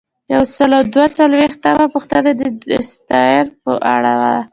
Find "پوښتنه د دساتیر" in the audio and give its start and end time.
1.93-3.43